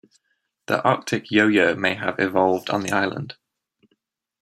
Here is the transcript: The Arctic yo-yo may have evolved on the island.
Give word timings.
The 0.65 0.81
Arctic 0.81 1.29
yo-yo 1.29 1.75
may 1.75 1.93
have 1.93 2.19
evolved 2.19 2.71
on 2.71 2.81
the 2.81 2.89
island. 2.91 3.35